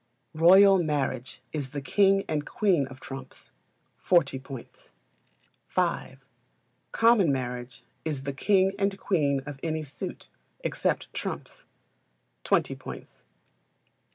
[0.33, 3.51] Royal Marriage is the king and queen of trumps
[3.97, 4.89] 40 points.
[5.75, 6.17] v.
[6.91, 10.27] Common Marriage is the king and queen of any suit,
[10.61, 11.65] except trumps
[12.45, 13.21] 20 points.